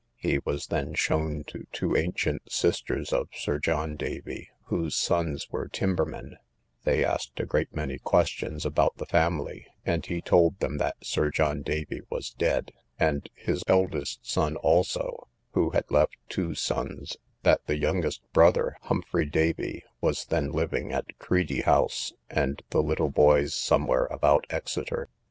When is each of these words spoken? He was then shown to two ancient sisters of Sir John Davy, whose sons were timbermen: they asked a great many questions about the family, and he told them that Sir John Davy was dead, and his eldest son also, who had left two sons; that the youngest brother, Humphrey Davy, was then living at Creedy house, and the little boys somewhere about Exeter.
He 0.17 0.39
was 0.45 0.65
then 0.65 0.95
shown 0.95 1.43
to 1.43 1.67
two 1.71 1.95
ancient 1.95 2.51
sisters 2.51 3.13
of 3.13 3.27
Sir 3.33 3.59
John 3.59 3.95
Davy, 3.95 4.49
whose 4.63 4.95
sons 4.95 5.51
were 5.51 5.67
timbermen: 5.67 6.37
they 6.85 7.05
asked 7.05 7.39
a 7.39 7.45
great 7.45 7.75
many 7.75 7.99
questions 7.99 8.65
about 8.65 8.97
the 8.97 9.05
family, 9.05 9.67
and 9.85 10.03
he 10.03 10.19
told 10.19 10.57
them 10.57 10.79
that 10.79 10.95
Sir 11.05 11.29
John 11.29 11.61
Davy 11.61 12.01
was 12.09 12.31
dead, 12.31 12.71
and 12.97 13.29
his 13.35 13.61
eldest 13.67 14.27
son 14.27 14.55
also, 14.55 15.27
who 15.51 15.69
had 15.69 15.85
left 15.91 16.17
two 16.29 16.55
sons; 16.55 17.17
that 17.43 17.63
the 17.67 17.77
youngest 17.77 18.23
brother, 18.33 18.77
Humphrey 18.81 19.27
Davy, 19.27 19.83
was 20.01 20.25
then 20.25 20.51
living 20.51 20.91
at 20.91 21.19
Creedy 21.19 21.61
house, 21.61 22.11
and 22.27 22.63
the 22.71 22.81
little 22.81 23.11
boys 23.11 23.53
somewhere 23.53 24.05
about 24.07 24.47
Exeter. 24.49 25.09